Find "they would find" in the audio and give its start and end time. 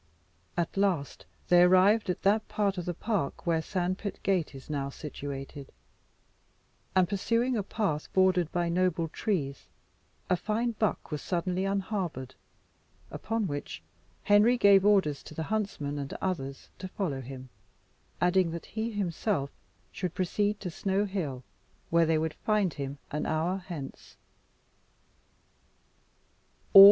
22.07-22.73